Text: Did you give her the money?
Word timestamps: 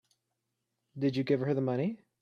Did 0.97 1.15
you 1.15 1.23
give 1.23 1.41
her 1.41 1.53
the 1.53 1.61
money? 1.61 1.99